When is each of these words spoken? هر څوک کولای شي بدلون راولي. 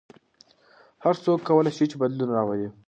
هر 1.03 1.15
څوک 1.23 1.39
کولای 1.47 1.73
شي 1.77 1.97
بدلون 2.01 2.29
راولي. 2.37 2.69